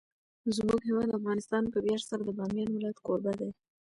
زموږ 0.57 0.79
هیواد 0.89 1.09
افغانستان 1.17 1.63
په 1.73 1.77
ویاړ 1.83 2.01
سره 2.09 2.21
د 2.25 2.29
بامیان 2.37 2.69
ولایت 2.71 2.97
کوربه 3.05 3.33
دی. 3.39 3.49